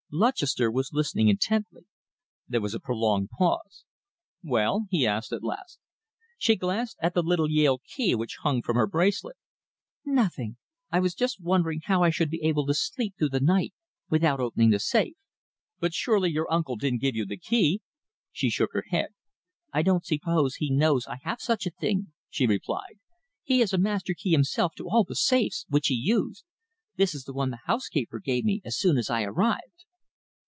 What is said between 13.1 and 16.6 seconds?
through the night without opening the safe." "But surely your